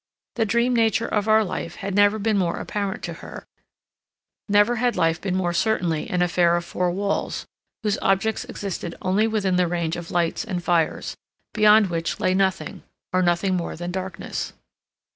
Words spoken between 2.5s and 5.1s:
apparent to her, never had